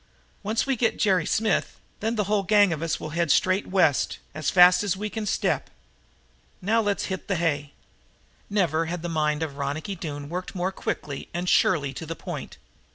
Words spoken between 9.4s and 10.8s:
of Ronicky Doone worked more